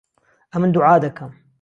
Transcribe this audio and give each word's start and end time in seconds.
ئهمن 0.53 0.69
دوعا 0.73 0.95
دهکهم 1.03 1.31